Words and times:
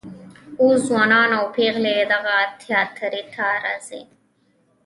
اوس 0.61 0.79
ځوانان 0.89 1.29
او 1.37 1.45
پیغلې 1.57 1.95
دغه 2.13 2.37
تیاتر 2.61 3.13
ته 3.35 3.45
راځي. 3.63 4.01